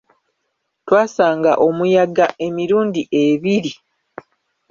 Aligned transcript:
Twasanga 0.85 1.51
omuyaga 1.67 2.25
emirundi 2.47 3.01
ebiri. 3.25 3.71